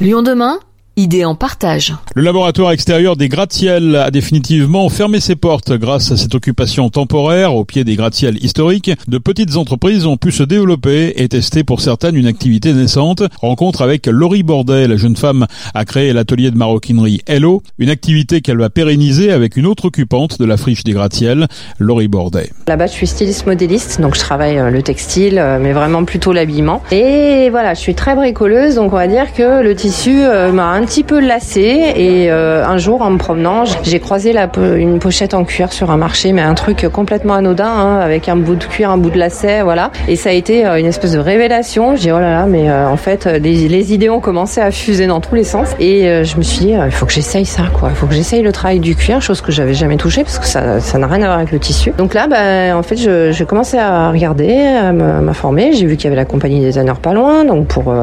[0.00, 0.58] Lyon demain
[1.00, 1.94] Idée en partage.
[2.14, 7.54] Le laboratoire extérieur des gratte-ciels a définitivement fermé ses portes grâce à cette occupation temporaire
[7.54, 8.90] au pied des gratte-ciels historiques.
[9.08, 13.22] De petites entreprises ont pu se développer et tester pour certaines une activité naissante.
[13.40, 18.42] Rencontre avec Laurie Bordet, la jeune femme a créé l'atelier de maroquinerie Hello, une activité
[18.42, 21.48] qu'elle va pérenniser avec une autre occupante de la friche des gratte-ciels,
[21.78, 22.50] Laurie Bordet.
[22.68, 26.34] Là-bas, je suis styliste modéliste, donc je travaille euh, le textile, euh, mais vraiment plutôt
[26.34, 26.82] l'habillement.
[26.92, 30.66] Et voilà, je suis très bricoleuse, donc on va dire que le tissu euh, m'a
[30.66, 34.34] un petit peu lassé et euh, un jour en me promenant, j'ai croisé
[34.76, 38.34] une pochette en cuir sur un marché, mais un truc complètement anodin, hein, avec un
[38.34, 39.92] bout de cuir, un bout de lacet, voilà.
[40.08, 41.94] Et ça a été euh, une espèce de révélation.
[41.94, 45.06] Je dis oh là là, mais euh, en fait les, idées ont commencé à fuser
[45.06, 47.90] dans tous les sens et je me suis dit il faut que j'essaye ça, quoi.
[47.90, 50.46] Il faut que j'essaye le travail du cuir, chose que j'avais jamais touché parce que
[50.46, 51.92] ça ça n'a rien à voir avec le tissu.
[51.96, 55.72] Donc là, bah, en fait, je, commençais à regarder, à m'informer.
[55.72, 57.94] J'ai vu qu'il y avait la compagnie des Anneurs pas loin, donc pour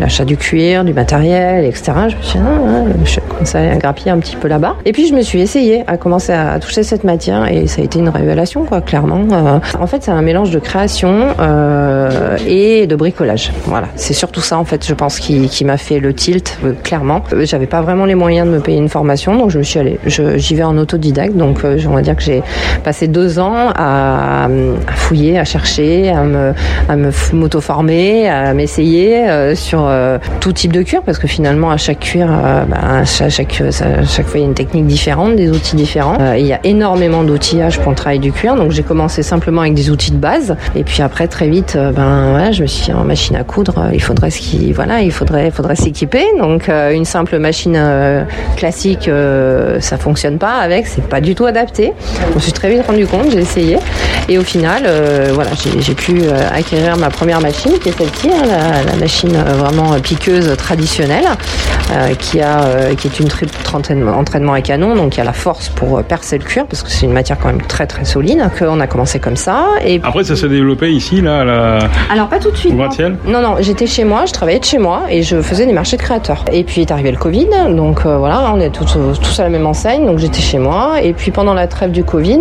[0.00, 1.92] l'achat du cuir, du matériel, etc.
[2.08, 4.76] Je me suis dit, ah, je commençais à grappiller un petit peu là-bas.
[4.84, 7.84] Et puis je me suis essayée à commencer à toucher cette matière et ça a
[7.84, 9.22] été une révélation, quoi, clairement.
[9.32, 13.50] Euh, en fait, c'est un mélange de création euh, et de bricolage.
[13.64, 16.74] Voilà, c'est surtout ça, en fait, je pense, qui, qui m'a fait le tilt, euh,
[16.82, 17.22] clairement.
[17.40, 19.98] J'avais pas vraiment les moyens de me payer une formation, donc je me suis allée.
[20.06, 22.42] J'y vais en autodidacte, donc on va dire que j'ai
[22.84, 24.48] passé deux ans à,
[25.06, 26.52] fouiller, à chercher, à me,
[26.88, 29.88] à me m'auto-former, à m'essayer sur
[30.40, 34.34] tout type de cuir, parce que finalement, à chaque cuir, euh, bah, à chaque, fois
[34.34, 36.16] il y a une technique différente, des outils différents.
[36.20, 39.62] Euh, il y a énormément d'outillage pour le travail du cuir, donc j'ai commencé simplement
[39.62, 42.86] avec des outils de base, et puis après très vite, euh, ben je me suis
[42.86, 46.24] dit en machine à coudre, il faudrait ce voilà, il faudrait, faudrait s'équiper.
[46.38, 47.78] Donc une simple machine
[48.56, 49.10] classique,
[49.80, 51.92] ça fonctionne pas avec, c'est pas du tout adapté.
[52.30, 53.78] Je me suis très vite rendu compte, j'ai essayé,
[54.28, 54.84] et au final,
[55.32, 59.98] voilà, j'ai pu acquérir ma première machine, qui est celle-ci, hein, la, la, machine vraiment
[60.00, 61.26] piqueuse traditionnelle,
[62.18, 65.32] qui a euh, qui est une triple entraînement à canon, donc il y a la
[65.32, 68.04] force pour euh, percer le cuir parce que c'est une matière quand même très très
[68.04, 68.42] solide.
[68.60, 71.44] On a commencé comme ça et après ça s'est développé ici là.
[71.44, 71.78] La...
[72.10, 72.74] Alors pas tout de suite.
[73.26, 75.96] Non non, j'étais chez moi, je travaillais de chez moi et je faisais des marchés
[75.96, 76.44] de créateurs.
[76.52, 79.50] Et puis est arrivé le Covid, donc euh, voilà, on est tous, tous à la
[79.50, 82.40] même enseigne, donc j'étais chez moi et puis pendant la trêve du Covid,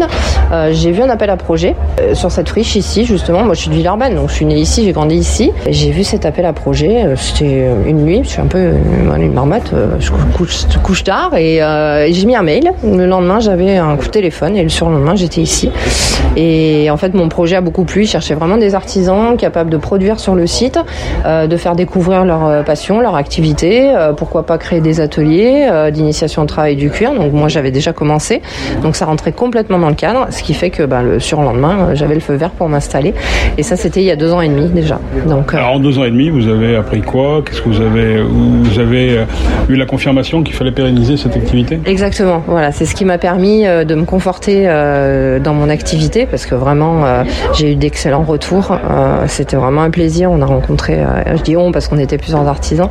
[0.71, 1.75] j'ai vu un appel à projet
[2.13, 3.43] sur cette ici justement.
[3.43, 5.51] Moi je suis de Villeurbanne, donc je suis née ici, j'ai grandi ici.
[5.69, 9.33] J'ai vu cet appel à projet, c'était une nuit, je suis un peu une, une
[9.33, 12.71] marmotte je couche, tard euh, et j'ai mis un mail.
[12.83, 15.71] Le lendemain, j'avais un coup de téléphone et le surlendemain, j'étais ici.
[16.35, 18.05] Et en fait, mon projet a beaucoup plu.
[18.05, 20.79] Je cherchais vraiment des artisans capables de produire sur le site,
[21.25, 23.93] euh, de faire découvrir leur euh, passion, leur activité.
[24.17, 27.13] pourquoi pas créer des ateliers d'initiation au travail du cuir.
[27.13, 28.41] Donc moi, j'avais déjà commencé.
[28.81, 32.15] Donc ça rentrait complètement dans le cadre, ce qui fait que bah, le surlendemain, j'avais
[32.15, 33.13] le feu vert pour m'installer.
[33.57, 34.99] Et ça, c'était il y a deux ans et demi déjà.
[35.27, 37.41] Donc, Alors en deux ans et demi, vous avez appris quoi?
[37.45, 39.25] Qu'est-ce que vous avez Vous avez
[39.69, 41.79] eu la confirmation qu'il fallait pérenniser cette activité?
[41.85, 46.25] Exactement, voilà, c'est ce qui m'a permis euh, de me conforter euh, dans mon activité
[46.25, 48.77] parce que vraiment euh, j'ai eu d'excellents retours.
[49.27, 50.31] C'était vraiment un plaisir.
[50.31, 50.99] On a rencontré,
[51.35, 52.89] je dis on parce qu'on était plusieurs artisans,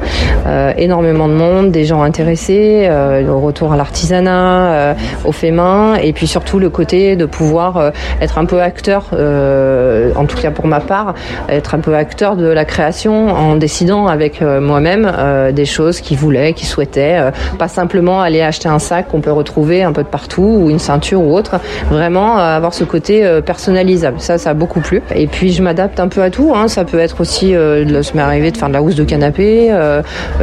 [0.76, 2.88] énormément de monde, des gens intéressés,
[3.28, 4.94] au retour à l'artisanat,
[5.24, 9.10] au fait main, et puis surtout le côté de pouvoir être un peu acteur,
[10.16, 11.14] en tout cas pour ma part,
[11.48, 15.10] être un peu acteur de la création en décidant avec moi-même
[15.52, 19.32] des choses qu'ils voulaient, qu'ils souhaitaient, euh, pas simplement aller acheter un sac qu'on peut
[19.32, 23.24] retrouver un peu de partout ou une ceinture ou autre, vraiment euh, avoir ce côté
[23.24, 24.20] euh, personnalisable.
[24.20, 25.02] Ça, ça a beaucoup plu.
[25.14, 26.52] Et puis je m'adapte un peu à tout.
[26.54, 26.68] Hein.
[26.68, 29.70] Ça peut être aussi, de, ça m'est arrivé de faire de la housse de canapé,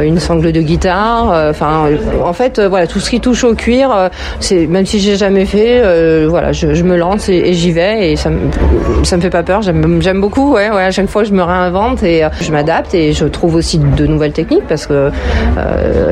[0.00, 1.50] une sangle de guitare.
[1.50, 1.88] Enfin,
[2.24, 4.10] en fait, voilà, tout ce qui touche au cuir,
[4.40, 8.16] c'est même si j'ai jamais fait, voilà, je, je, me lance et, j'y vais et
[8.16, 8.30] ça
[9.04, 9.62] ça me fait pas peur.
[9.62, 10.52] J'aime beaucoup.
[10.54, 13.78] Ouais, ouais, à chaque fois je me réinvente et je m'adapte et je trouve aussi
[13.78, 15.10] de nouvelles techniques parce que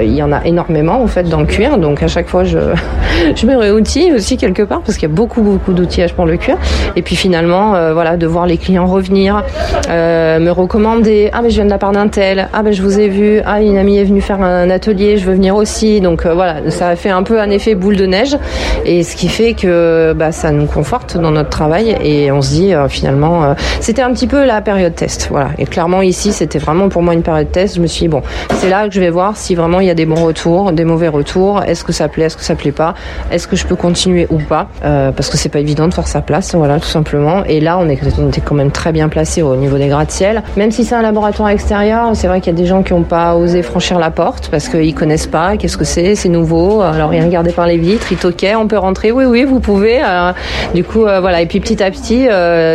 [0.00, 2.58] il y en a énormément en fait dans le cuir, donc à chaque fois je,
[3.36, 6.36] je me réoutille aussi quelque part parce qu'il y a beaucoup beaucoup d'outillage pour le
[6.36, 6.56] cuir.
[6.96, 9.44] Et puis finalement, euh, voilà, de voir les clients revenir,
[9.88, 12.82] euh, me recommander, ah mais je viens de la part d'un tel, ah ben je
[12.82, 16.00] vous ai vu, ah une amie est venue faire un atelier, je veux venir aussi.
[16.00, 18.36] Donc euh, voilà, ça fait un peu un effet boule de neige
[18.84, 22.49] et ce qui fait que bah, ça nous conforte dans notre travail et on se
[22.50, 25.50] dit finalement, c'était un petit peu la période test, voilà.
[25.58, 27.76] Et clairement ici, c'était vraiment pour moi une période test.
[27.76, 28.22] Je me suis dit bon,
[28.56, 30.84] c'est là que je vais voir si vraiment il y a des bons retours, des
[30.84, 31.62] mauvais retours.
[31.62, 32.94] Est-ce que ça plaît, est-ce que ça plaît pas?
[33.30, 34.68] Est-ce que je peux continuer ou pas?
[34.84, 37.44] Euh, Parce que c'est pas évident de faire sa place, voilà, tout simplement.
[37.44, 40.42] Et là, on, était quand même très bien placé au niveau des gratte-ciel.
[40.56, 43.02] Même si c'est un laboratoire extérieur, c'est vrai qu'il y a des gens qui n'ont
[43.02, 45.56] pas osé franchir la porte parce qu'ils connaissent pas.
[45.56, 46.14] Qu'est-ce que c'est?
[46.14, 46.80] C'est nouveau.
[46.80, 48.54] Alors ils regardaient par les vitres, ils toquaient.
[48.54, 50.00] On peut rentrer Oui, oui, vous pouvez.
[50.02, 50.32] Euh,
[50.74, 51.40] du coup, euh, voilà.
[51.40, 52.26] Et puis petit à petit,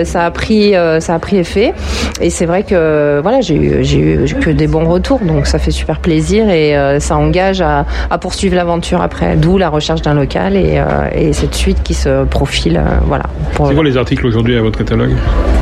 [0.05, 1.73] ça a pris, ça a pris effet.
[2.21, 5.59] Et c'est vrai que voilà, j'ai eu, j'ai eu que des bons retours, donc ça
[5.59, 9.35] fait super plaisir et ça engage à, à poursuivre l'aventure après.
[9.35, 10.81] D'où la recherche d'un local et,
[11.13, 13.25] et, cette suite qui se profile, voilà.
[13.53, 15.13] C'est quoi les articles aujourd'hui à votre catalogue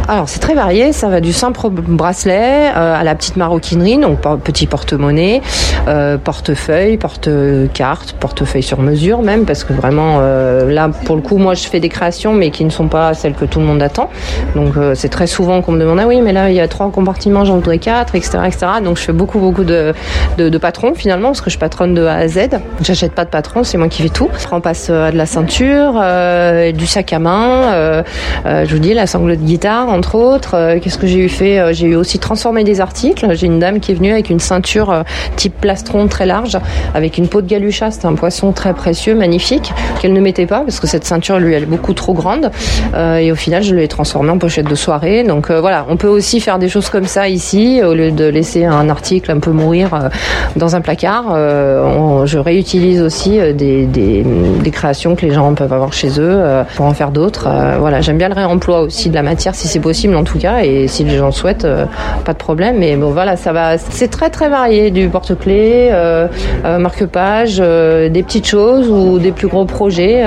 [0.08, 0.94] Alors c'est très varié.
[0.94, 5.42] Ça va du simple bracelet à la petite maroquinerie, donc petit porte-monnaie,
[5.88, 11.38] euh, portefeuille, porte-carte, portefeuille sur mesure même, parce que vraiment euh, là pour le coup
[11.38, 13.82] moi je fais des créations mais qui ne sont pas celles que tout le monde
[13.82, 13.93] attend.
[14.56, 16.68] Donc euh, c'est très souvent qu'on me demande ah oui mais là il y a
[16.68, 18.66] trois compartiments, j'en voudrais quatre, etc., etc.
[18.84, 19.94] Donc je fais beaucoup beaucoup de,
[20.62, 22.50] patrons finalement parce que je patronne de A à Z.
[22.82, 24.30] J'achète pas de patron, c'est moi qui fais tout.
[24.52, 25.94] On passe à de la ceinture,
[26.74, 28.04] du sac à main,
[28.46, 30.78] je vous dis la sangle de guitare entre autres.
[30.80, 33.34] Qu'est-ce que j'ai eu fait J'ai eu aussi transformé des articles.
[33.34, 35.04] J'ai une dame qui est venue avec une ceinture euh,
[35.36, 36.58] type plastron très large,
[36.94, 37.92] avec une peau de galucha.
[37.92, 41.54] C'est un poisson très précieux, magnifique, qu'elle ne mettait pas parce que cette ceinture lui
[41.54, 42.52] elle est beaucoup trop grande.
[42.94, 45.24] Euh, et au final, je l'ai transformée en pochette de soirée.
[45.24, 48.26] Donc euh, voilà, on peut aussi faire des choses comme ça ici au lieu de
[48.26, 50.10] laisser un article un peu mourir
[50.56, 51.36] dans un placard.
[52.26, 56.42] je réutilise aussi des, des, des, créations que les gens peuvent avoir chez eux
[56.76, 57.48] pour en faire d'autres.
[57.80, 60.64] voilà, j'aime bien le réemploi aussi de la matière si c'est possible en tout cas.
[60.64, 61.68] Et si les gens souhaitent,
[62.26, 62.78] pas de problème.
[62.80, 63.78] Mais bon, voilà, ça va.
[63.78, 66.28] C'est très très varié, du porte-clés, euh,
[66.66, 70.22] euh, marque-page, euh, des petites choses ou des plus gros projets.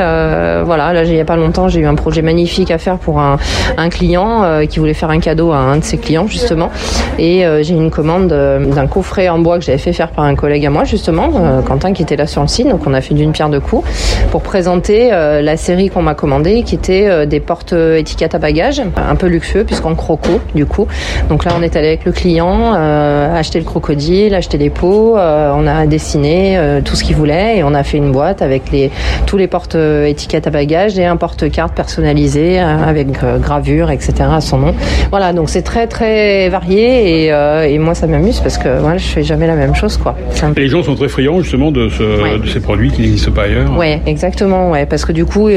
[0.64, 3.20] voilà, là, il n'y a pas longtemps, j'ai eu un projet magnifique à faire pour
[3.20, 3.36] un,
[3.76, 6.70] un client qui voulait faire un cadeau à un de ses clients justement.
[7.19, 10.64] Et j'ai une commande d'un coffret en bois que j'avais fait faire par un collègue
[10.66, 12.69] à moi justement, Quentin qui était là sur le site.
[12.69, 13.88] Donc on a fait d'une pierre deux coups
[14.31, 19.14] pour présenter la série qu'on m'a commandée, qui était des portes étiquettes à bagages, un
[19.16, 20.87] peu luxueux puisqu'en croco du coup.
[21.28, 25.16] Donc là, on est allé avec le client, euh, acheter le crocodile, acheter les pots,
[25.16, 28.42] euh, on a dessiné euh, tout ce qu'il voulait et on a fait une boîte
[28.42, 28.90] avec les
[29.26, 34.14] tous les portes étiquettes à bagages et un porte-carte personnalisé avec gravure, etc.
[34.32, 34.74] à son nom.
[35.10, 39.06] Voilà, donc c'est très très varié et, et moi ça m'amuse parce que voilà, je
[39.06, 40.16] fais jamais la même chose quoi.
[40.56, 43.44] Et les gens sont très friands justement de, ce, de ces produits qui n'existent pas
[43.44, 43.76] ailleurs.
[43.76, 45.48] Ouais, exactement, ouais, parce que du coup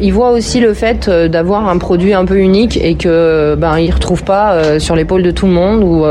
[0.00, 3.90] ils voient aussi le fait d'avoir un produit un peu unique et que ben ils
[3.90, 6.04] retrouvent pas sur l'épaule de tout le monde ou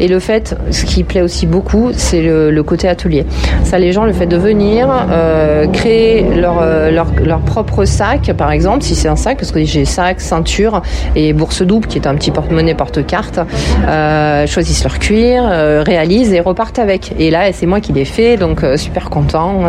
[0.00, 3.24] et le fait, ce qui plaît aussi beaucoup, c'est le, côté atelier.
[3.64, 8.32] Ça, les gens, le fait de venir euh, créer leur, euh, leur, leur, propre sac,
[8.36, 10.55] par exemple, si c'est un sac, parce que j'ai sac, ceinture
[11.14, 13.40] et bourse double, qui est un petit porte-monnaie, porte-carte,
[13.86, 17.12] euh, choisissent leur cuir, euh, réalisent et repartent avec.
[17.18, 19.62] Et là, c'est moi qui l'ai fait, donc super content.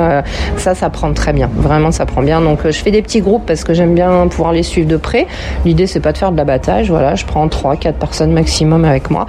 [0.57, 1.49] ça, ça prend très bien.
[1.55, 2.41] Vraiment, ça prend bien.
[2.41, 5.27] Donc, je fais des petits groupes parce que j'aime bien pouvoir les suivre de près.
[5.65, 6.89] L'idée, c'est pas de faire de l'abattage.
[6.89, 9.25] Voilà, je prends 3 quatre personnes maximum avec moi,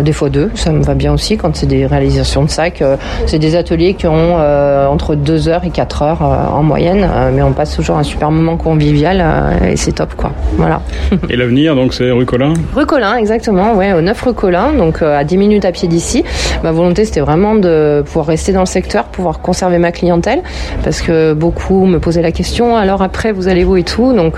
[0.00, 2.82] des fois deux ça me va bien aussi quand c'est des réalisations de sacs.
[2.82, 2.96] Euh,
[3.26, 7.08] c'est des ateliers qui ont euh, entre 2 heures et 4 heures euh, en moyenne,
[7.32, 9.24] mais on passe toujours un super moment convivial
[9.66, 10.32] et c'est top quoi.
[10.56, 10.80] Voilà.
[11.30, 15.02] Et l'avenir donc c'est rue Colin Rue Colin, exactement, ouais, au 9 rue Colin, donc
[15.02, 16.24] à 10 minutes à pied d'ici.
[16.62, 20.42] Ma volonté c'était vraiment de pouvoir rester dans le secteur, pouvoir conserver ma clientèle,
[20.84, 24.36] parce que beaucoup me posaient la question alors après vous allez où et tout, donc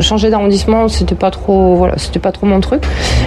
[0.00, 2.82] changer d'arrondissement c'était pas trop, voilà, c'était pas trop mon truc.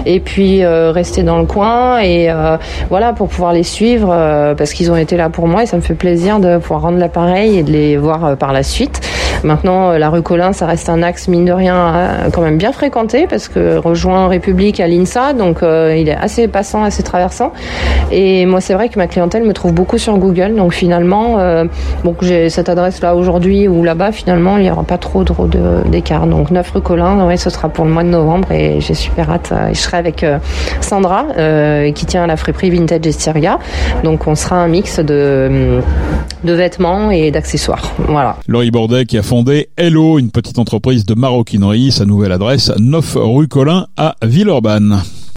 [0.06, 2.58] Et puis rester dans le coin et euh,
[2.90, 5.78] voilà pour pouvoir les suivre euh, parce qu'ils ont été là pour moi et ça
[5.78, 9.02] me fait plaisir de pouvoir rendre l'appareil et de les voir euh, par la suite.
[9.44, 11.94] Maintenant, la rue Colin, ça reste un axe mine de rien
[12.34, 16.84] quand même bien fréquenté parce que rejoint République à l'INSA, donc il est assez passant,
[16.84, 17.54] assez traversant.
[18.12, 21.38] Et moi, c'est vrai que ma clientèle me trouve beaucoup sur Google, donc finalement,
[22.04, 25.24] bon, j'ai cette adresse là aujourd'hui ou là-bas, finalement, il n'y aura pas trop
[25.86, 26.28] d'écart.
[26.28, 29.30] Donc 9 rue Colin, ouais, ce sera pour le mois de novembre et j'ai super
[29.30, 29.54] hâte.
[29.70, 30.26] Je serai avec
[30.82, 31.26] Sandra
[31.94, 33.60] qui tient la friperie Vintage Estiria.
[34.04, 35.82] Donc on sera un mix de,
[36.44, 37.94] de vêtements et d'accessoires.
[38.08, 38.38] Voilà.
[38.48, 41.92] Laurie Bordet qui a fondé Hello, une petite entreprise de maroquinerie.
[41.92, 45.02] Sa nouvelle adresse, 9 rue Colin à Villeurbanne.